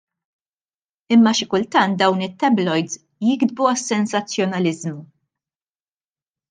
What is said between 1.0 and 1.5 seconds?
Imma xi